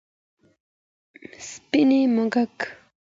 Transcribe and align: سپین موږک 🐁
سپین 1.49 1.89
موږک 2.15 2.33
🐁 2.59 2.63